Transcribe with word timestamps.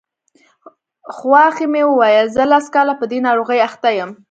خواښې 1.15 1.65
مې 1.73 1.83
وویل 1.87 2.27
زه 2.35 2.43
لس 2.51 2.65
کاله 2.75 2.93
په 2.99 3.05
دې 3.11 3.19
ناروغۍ 3.27 3.59
اخته 3.67 3.89
یم. 3.97 4.11